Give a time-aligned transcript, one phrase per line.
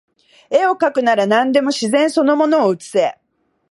[0.49, 3.19] 画をかくなら何でも自然その物を写せ